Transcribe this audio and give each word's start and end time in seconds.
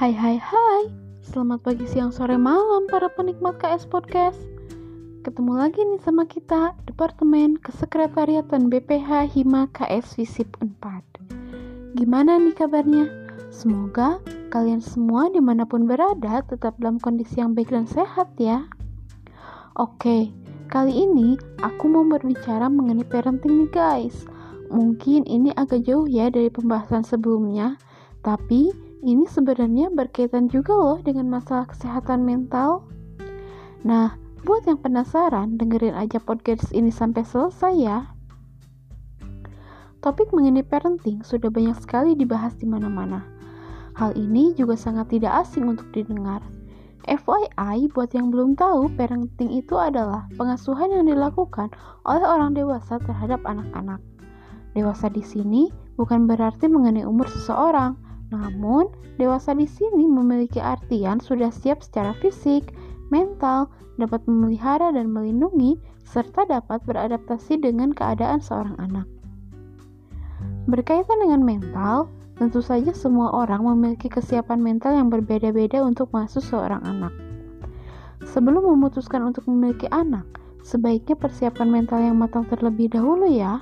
Hai 0.00 0.16
hai 0.16 0.40
hai, 0.40 0.88
selamat 1.20 1.60
pagi 1.60 1.84
siang 1.84 2.08
sore 2.08 2.40
malam 2.40 2.88
para 2.88 3.12
penikmat 3.12 3.60
KS 3.60 3.84
Podcast. 3.84 4.40
Ketemu 5.28 5.60
lagi 5.60 5.76
nih 5.76 6.00
sama 6.00 6.24
kita, 6.24 6.72
Departemen 6.88 7.60
Kesekretariatan 7.60 8.72
BPH 8.72 9.28
Hima 9.28 9.68
KS 9.76 10.16
Visip 10.16 10.56
4 10.56 12.00
Gimana 12.00 12.40
nih 12.40 12.56
kabarnya? 12.56 13.12
Semoga 13.52 14.24
kalian 14.48 14.80
semua 14.80 15.28
di 15.28 15.36
mana 15.36 15.68
pun 15.68 15.84
berada 15.84 16.48
tetap 16.48 16.80
dalam 16.80 16.96
kondisi 16.96 17.36
yang 17.36 17.52
baik 17.52 17.68
dan 17.68 17.84
sehat 17.84 18.32
ya. 18.40 18.72
Oke, 19.76 20.32
kali 20.72 20.96
ini 20.96 21.36
aku 21.60 21.92
mau 21.92 22.08
berbicara 22.08 22.72
mengenai 22.72 23.04
parenting 23.04 23.68
nih 23.68 23.70
guys. 23.76 24.24
Mungkin 24.72 25.28
ini 25.28 25.52
agak 25.60 25.84
jauh 25.84 26.08
ya 26.08 26.32
dari 26.32 26.48
pembahasan 26.48 27.04
sebelumnya 27.04 27.76
Tapi 28.20 28.89
ini 29.00 29.24
sebenarnya 29.24 29.88
berkaitan 29.92 30.52
juga 30.52 30.76
loh 30.76 30.98
dengan 31.00 31.28
masalah 31.32 31.64
kesehatan 31.68 32.24
mental. 32.24 32.84
Nah, 33.80 34.16
buat 34.44 34.64
yang 34.68 34.80
penasaran, 34.80 35.56
dengerin 35.56 35.96
aja 35.96 36.20
podcast 36.20 36.68
ini 36.76 36.92
sampai 36.92 37.24
selesai 37.24 37.74
ya. 37.76 37.98
Topik 40.00 40.32
mengenai 40.32 40.64
parenting 40.64 41.20
sudah 41.20 41.52
banyak 41.52 41.76
sekali 41.76 42.16
dibahas 42.16 42.56
di 42.56 42.64
mana-mana. 42.64 43.20
Hal 43.96 44.16
ini 44.16 44.56
juga 44.56 44.76
sangat 44.76 45.12
tidak 45.12 45.44
asing 45.44 45.68
untuk 45.68 45.88
didengar. 45.92 46.40
FYI, 47.04 47.88
buat 47.92 48.12
yang 48.12 48.28
belum 48.28 48.56
tahu, 48.56 48.92
parenting 48.96 49.52
itu 49.52 49.76
adalah 49.76 50.28
pengasuhan 50.36 50.92
yang 50.92 51.04
dilakukan 51.08 51.72
oleh 52.04 52.24
orang 52.24 52.52
dewasa 52.52 53.00
terhadap 53.00 53.40
anak-anak. 53.44 54.00
Dewasa 54.76 55.08
di 55.08 55.24
sini 55.24 55.68
bukan 55.96 56.24
berarti 56.28 56.68
mengenai 56.68 57.04
umur 57.04 57.28
seseorang, 57.28 57.96
namun, 58.30 58.86
dewasa 59.18 59.52
di 59.58 59.66
sini 59.66 60.06
memiliki 60.06 60.62
artian 60.62 61.18
sudah 61.18 61.50
siap 61.50 61.82
secara 61.82 62.14
fisik, 62.22 62.70
mental, 63.10 63.66
dapat 63.98 64.22
memelihara 64.30 64.94
dan 64.94 65.10
melindungi, 65.10 65.76
serta 66.06 66.46
dapat 66.46 66.82
beradaptasi 66.86 67.58
dengan 67.58 67.90
keadaan 67.90 68.38
seorang 68.38 68.78
anak. 68.78 69.06
Berkaitan 70.70 71.18
dengan 71.18 71.42
mental, 71.42 72.06
tentu 72.38 72.62
saja 72.62 72.94
semua 72.94 73.34
orang 73.34 73.66
memiliki 73.66 74.06
kesiapan 74.06 74.62
mental 74.62 74.94
yang 74.94 75.10
berbeda-beda 75.10 75.82
untuk 75.82 76.08
mengasuh 76.14 76.40
seorang 76.40 76.80
anak. 76.86 77.12
Sebelum 78.24 78.64
memutuskan 78.64 79.26
untuk 79.26 79.50
memiliki 79.50 79.90
anak, 79.90 80.24
sebaiknya 80.62 81.18
persiapkan 81.18 81.66
mental 81.66 81.98
yang 82.00 82.16
matang 82.16 82.46
terlebih 82.46 82.92
dahulu 82.92 83.26
ya. 83.26 83.58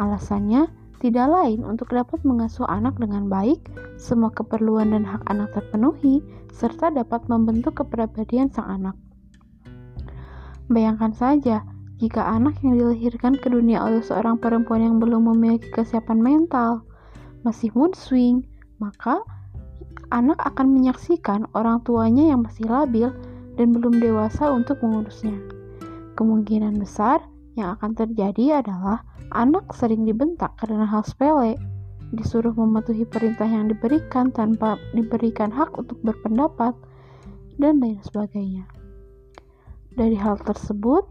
Alasannya, 0.00 0.66
tidak 1.02 1.26
lain 1.30 1.66
untuk 1.66 1.90
dapat 1.90 2.22
mengasuh 2.22 2.66
anak 2.70 2.98
dengan 2.98 3.26
baik, 3.26 3.70
semua 3.98 4.30
keperluan 4.30 4.94
dan 4.94 5.02
hak 5.02 5.22
anak 5.26 5.50
terpenuhi, 5.54 6.22
serta 6.54 6.90
dapat 6.94 7.26
membentuk 7.26 7.82
kepribadian 7.82 8.50
sang 8.50 8.70
anak. 8.70 8.96
Bayangkan 10.70 11.12
saja, 11.12 11.66
jika 11.98 12.24
anak 12.24 12.58
yang 12.64 12.78
dilahirkan 12.80 13.38
ke 13.38 13.52
dunia 13.52 13.82
oleh 13.84 14.00
seorang 14.00 14.40
perempuan 14.40 14.82
yang 14.82 14.96
belum 14.98 15.30
memiliki 15.34 15.68
kesiapan 15.70 16.18
mental, 16.18 16.82
masih 17.44 17.68
mood 17.76 17.92
swing, 17.94 18.46
maka 18.80 19.20
anak 20.14 20.38
akan 20.40 20.72
menyaksikan 20.72 21.46
orang 21.52 21.82
tuanya 21.82 22.32
yang 22.34 22.46
masih 22.46 22.66
labil 22.66 23.10
dan 23.58 23.74
belum 23.74 23.98
dewasa 23.98 24.50
untuk 24.50 24.80
mengurusnya. 24.80 25.36
Kemungkinan 26.14 26.78
besar 26.78 27.22
yang 27.54 27.78
akan 27.78 27.94
terjadi 27.94 28.60
adalah 28.62 29.02
Anak 29.34 29.72
sering 29.74 30.06
dibentak 30.06 30.54
karena 30.62 30.86
hal 30.86 31.02
sepele, 31.02 31.58
disuruh 32.14 32.54
mematuhi 32.54 33.02
perintah 33.08 33.48
yang 33.48 33.66
diberikan 33.66 34.30
tanpa 34.30 34.78
diberikan 34.94 35.50
hak 35.50 35.74
untuk 35.74 35.98
berpendapat, 36.06 36.76
dan 37.58 37.82
lain 37.82 37.98
sebagainya. 38.06 38.68
Dari 39.94 40.14
hal 40.14 40.38
tersebut, 40.42 41.06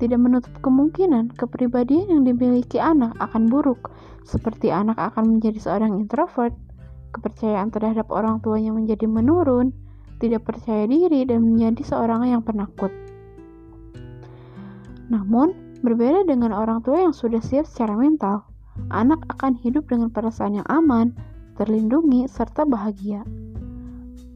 tidak 0.00 0.20
menutup 0.20 0.52
kemungkinan 0.60 1.36
kepribadian 1.36 2.08
yang 2.08 2.22
dimiliki 2.24 2.80
anak 2.80 3.16
akan 3.20 3.48
buruk, 3.48 3.92
seperti 4.24 4.72
anak 4.72 4.96
akan 4.96 5.36
menjadi 5.36 5.60
seorang 5.60 6.00
introvert, 6.00 6.56
kepercayaan 7.16 7.72
terhadap 7.72 8.08
orang 8.12 8.40
tuanya 8.44 8.72
menjadi 8.72 9.04
menurun, 9.04 9.72
tidak 10.20 10.48
percaya 10.48 10.88
diri, 10.88 11.28
dan 11.28 11.44
menjadi 11.44 11.82
seorang 11.96 12.28
yang 12.28 12.40
penakut. 12.44 12.92
Namun, 15.12 15.65
Berbeda 15.86 16.26
dengan 16.26 16.50
orang 16.50 16.82
tua 16.82 16.98
yang 16.98 17.14
sudah 17.14 17.38
siap 17.38 17.62
secara 17.62 17.94
mental, 17.94 18.42
anak 18.90 19.22
akan 19.30 19.54
hidup 19.54 19.86
dengan 19.86 20.10
perasaan 20.10 20.58
yang 20.58 20.66
aman, 20.66 21.14
terlindungi, 21.54 22.26
serta 22.26 22.66
bahagia. 22.66 23.22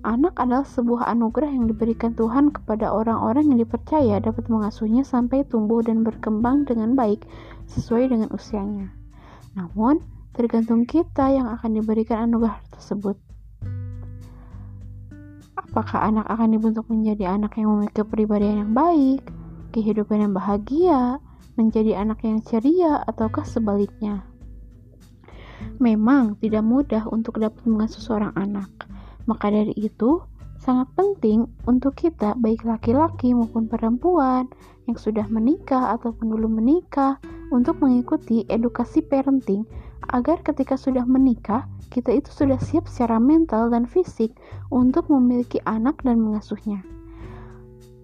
Anak 0.07 0.39
adalah 0.39 0.63
sebuah 0.63 1.11
anugerah 1.11 1.51
yang 1.51 1.67
diberikan 1.67 2.15
Tuhan 2.15 2.55
kepada 2.55 2.95
orang-orang 2.95 3.51
yang 3.51 3.67
dipercaya 3.67 4.23
dapat 4.23 4.47
mengasuhnya 4.47 5.03
sampai 5.03 5.43
tumbuh 5.43 5.83
dan 5.83 6.07
berkembang 6.07 6.71
dengan 6.71 6.95
baik 6.95 7.27
sesuai 7.67 8.15
dengan 8.15 8.31
usianya. 8.31 8.95
Namun, 9.59 10.07
tergantung 10.39 10.87
kita 10.87 11.35
yang 11.35 11.51
akan 11.51 11.83
diberikan 11.83 12.31
anugerah 12.31 12.63
tersebut. 12.79 13.19
Apakah 15.59 16.15
anak 16.15 16.31
akan 16.31 16.55
dibentuk 16.55 16.87
menjadi 16.87 17.35
anak 17.35 17.59
yang 17.59 17.75
memiliki 17.75 18.07
kepribadian 18.07 18.71
yang 18.71 18.73
baik, 18.73 19.27
kehidupan 19.75 20.23
yang 20.23 20.31
bahagia, 20.31 21.19
menjadi 21.61 22.01
anak 22.01 22.25
yang 22.25 22.41
ceria 22.41 23.05
ataukah 23.05 23.45
sebaliknya. 23.45 24.25
Memang 25.77 26.41
tidak 26.41 26.65
mudah 26.65 27.05
untuk 27.13 27.37
dapat 27.37 27.61
mengasuh 27.69 28.01
seorang 28.01 28.33
anak. 28.33 28.73
Maka 29.29 29.53
dari 29.53 29.77
itu, 29.77 30.25
sangat 30.57 30.89
penting 30.97 31.45
untuk 31.69 32.01
kita 32.01 32.33
baik 32.41 32.65
laki-laki 32.65 33.37
maupun 33.37 33.69
perempuan 33.69 34.49
yang 34.89 34.97
sudah 34.97 35.29
menikah 35.29 35.93
ataupun 36.01 36.33
belum 36.33 36.57
menikah 36.65 37.21
untuk 37.53 37.77
mengikuti 37.85 38.49
edukasi 38.49 39.05
parenting 39.05 39.69
agar 40.17 40.41
ketika 40.41 40.81
sudah 40.81 41.05
menikah 41.05 41.69
kita 41.91 42.15
itu 42.15 42.31
sudah 42.33 42.57
siap 42.57 42.87
secara 42.87 43.19
mental 43.19 43.69
dan 43.69 43.85
fisik 43.85 44.33
untuk 44.71 45.11
memiliki 45.11 45.59
anak 45.67 46.01
dan 46.07 46.23
mengasuhnya. 46.23 46.81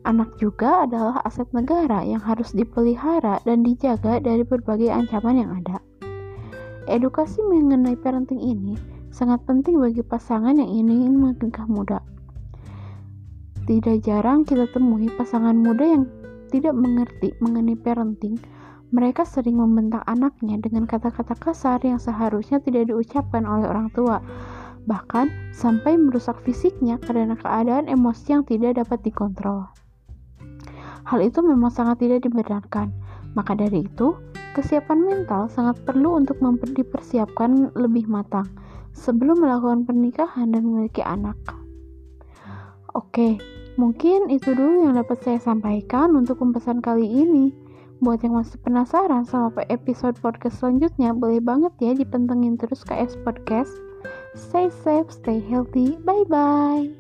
Anak 0.07 0.39
juga 0.39 0.87
adalah 0.87 1.19
aset 1.27 1.51
negara 1.51 2.07
yang 2.07 2.23
harus 2.23 2.55
dipelihara 2.55 3.43
dan 3.43 3.67
dijaga 3.67 4.23
dari 4.23 4.47
berbagai 4.47 4.87
ancaman 4.87 5.35
yang 5.35 5.51
ada. 5.59 5.83
Edukasi 6.87 7.43
mengenai 7.43 7.99
parenting 7.99 8.39
ini 8.39 8.79
sangat 9.11 9.43
penting 9.51 9.83
bagi 9.83 10.07
pasangan 10.07 10.55
yang 10.63 10.71
ingin 10.71 11.19
menikah 11.19 11.67
muda. 11.67 11.99
Tidak 13.67 13.99
jarang 14.07 14.47
kita 14.47 14.71
temui 14.71 15.11
pasangan 15.11 15.59
muda 15.59 15.83
yang 15.83 16.07
tidak 16.55 16.79
mengerti 16.79 17.35
mengenai 17.43 17.75
parenting. 17.75 18.39
Mereka 18.95 19.27
sering 19.27 19.59
membentak 19.59 20.07
anaknya 20.07 20.63
dengan 20.63 20.87
kata-kata 20.87 21.35
kasar 21.35 21.83
yang 21.83 21.99
seharusnya 21.99 22.63
tidak 22.63 22.95
diucapkan 22.95 23.43
oleh 23.43 23.67
orang 23.67 23.91
tua, 23.91 24.23
bahkan 24.87 25.27
sampai 25.51 25.99
merusak 25.99 26.39
fisiknya 26.47 26.95
karena 27.03 27.35
keadaan 27.35 27.91
emosi 27.91 28.39
yang 28.39 28.47
tidak 28.47 28.79
dapat 28.79 29.03
dikontrol. 29.03 29.67
Hal 31.07 31.23
itu 31.23 31.39
memang 31.39 31.71
sangat 31.71 32.03
tidak 32.03 32.27
dibenarkan. 32.27 32.91
Maka 33.39 33.55
dari 33.55 33.87
itu, 33.87 34.19
kesiapan 34.59 35.07
mental 35.07 35.47
sangat 35.47 35.79
perlu 35.87 36.19
untuk 36.19 36.43
dipersiapkan 36.75 37.71
lebih 37.79 38.11
matang 38.11 38.49
sebelum 38.97 39.45
melakukan 39.45 39.85
pernikahan 39.85 40.51
dan 40.51 40.65
memiliki 40.65 41.05
anak. 41.05 41.37
Oke, 42.97 43.37
mungkin 43.77 44.33
itu 44.33 44.57
dulu 44.57 44.89
yang 44.89 44.97
dapat 44.97 45.21
saya 45.21 45.37
sampaikan 45.37 46.17
untuk 46.17 46.41
pembahasan 46.41 46.81
kali 46.81 47.05
ini. 47.05 47.53
Buat 48.01 48.25
yang 48.25 48.37
masih 48.37 48.61
penasaran 48.61 49.25
sama 49.25 49.53
episode 49.69 50.17
podcast 50.21 50.61
selanjutnya, 50.61 51.13
boleh 51.17 51.41
banget 51.41 51.73
ya 51.81 51.93
dipentengin 51.97 52.57
terus 52.57 52.85
ke 52.85 52.93
S 52.93 53.17
Podcast. 53.25 53.73
Stay 54.37 54.69
safe, 54.85 55.09
stay 55.09 55.41
healthy. 55.41 55.97
Bye 56.05 56.25
bye. 56.29 56.93